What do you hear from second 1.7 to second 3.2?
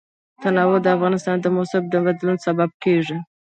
د بدلون سبب کېږي.